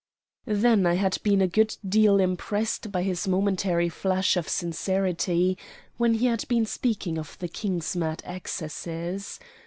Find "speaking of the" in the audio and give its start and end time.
6.65-7.47